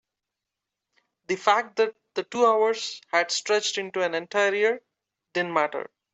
the 1.27 1.35
fact 1.35 1.75
that 1.75 1.95
the 2.15 2.23
two 2.23 2.43
hours 2.43 3.01
had 3.11 3.29
stretched 3.29 3.77
into 3.77 4.01
an 4.01 4.15
entire 4.15 4.55
year 4.55 4.81
didn't 5.33 5.53
matter. 5.53 5.91